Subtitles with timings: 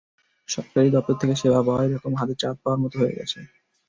[0.49, 3.39] সরকারি দপ্তর থেকে সেবা পাওয়া একরকম হাতে চাঁদ পাওয়ার মতো হয়ে গেছে।